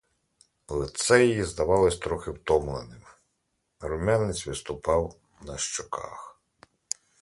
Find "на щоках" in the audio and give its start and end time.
5.41-6.39